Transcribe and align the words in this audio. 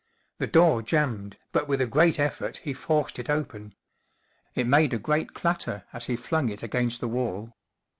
The 0.39 0.47
door 0.47 0.81
jammed, 0.81 1.37
but 1.51 1.67
with 1.67 1.79
a 1.79 1.85
great 1.85 2.19
effort 2.19 2.57
he 2.57 2.73
forced 2.73 3.19
it 3.19 3.29
open. 3.29 3.75
It 4.55 4.65
made 4.65 4.95
a 4.95 4.97
great 4.97 5.35
clatter 5.35 5.83
as 5.93 6.05
he 6.07 6.15
flung 6.15 6.49
it 6.49 6.63
against 6.63 7.01
the 7.01 7.07
wall. 7.07 7.53